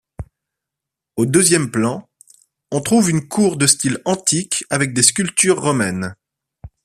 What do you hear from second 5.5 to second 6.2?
romaines.